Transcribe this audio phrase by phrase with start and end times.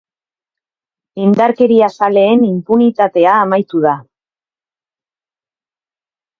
[1.25, 3.95] Indarkeriazaleen inpunitatea amaitu da.